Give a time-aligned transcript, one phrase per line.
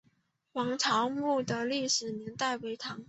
[0.53, 2.99] 王潮墓的历史年代为唐。